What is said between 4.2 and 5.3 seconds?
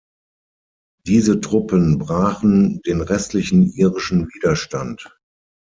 Widerstand.